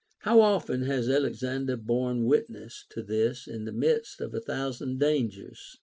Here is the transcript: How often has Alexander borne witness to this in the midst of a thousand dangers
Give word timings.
How 0.27 0.39
often 0.41 0.81
has 0.81 1.07
Alexander 1.11 1.77
borne 1.77 2.25
witness 2.25 2.85
to 2.89 3.03
this 3.03 3.45
in 3.45 3.65
the 3.65 3.71
midst 3.71 4.19
of 4.19 4.33
a 4.33 4.39
thousand 4.41 4.99
dangers 4.99 5.77